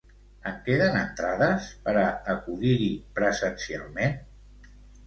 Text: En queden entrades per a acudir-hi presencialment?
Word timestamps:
En 0.51 0.55
queden 0.69 0.97
entrades 1.01 1.67
per 1.85 1.95
a 2.07 2.09
acudir-hi 2.35 2.91
presencialment? 3.21 4.21